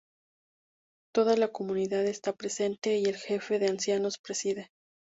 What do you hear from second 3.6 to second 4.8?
ancianos preside.